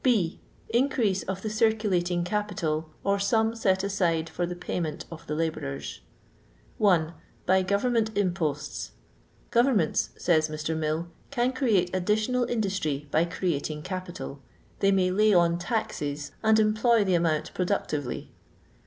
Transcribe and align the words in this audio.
B. 0.03 0.39
Increase 0.69 1.23
pf 1.25 1.41
the 1.41 1.49
circulating 1.51 2.23
capital, 2.23 2.89
or 3.03 3.19
sum 3.19 3.55
set 3.55 3.81
atide 3.81 4.29
for 4.29 4.47
the 4.47 4.55
payment 4.55 5.05
qf 5.11 5.27
the 5.27 5.35
labourers. 5.35 6.01
1. 6.79 7.13
By 7.45 7.61
government 7.61 8.09
imposts." 8.17 8.93
Qovemments," 9.51 10.09
says 10.19 10.49
Mr. 10.49 10.75
Mill, 10.75 11.07
"can 11.29 11.53
create 11.53 11.95
additional 11.95 12.45
in 12.45 12.61
dustry 12.61 13.11
by 13.11 13.25
creating 13.25 13.83
capital. 13.83 14.41
They 14.79 14.91
may 14.91 15.11
hiy 15.11 15.37
on 15.37 15.59
taxes, 15.59 16.31
and 16.41 16.57
employ 16.59 17.03
the 17.03 17.13
amount 17.13 17.53
pro 17.53 17.63
ductively." 17.65 18.29